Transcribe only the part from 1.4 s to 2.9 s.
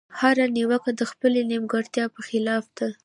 نيمګړتيا په خلاف ده.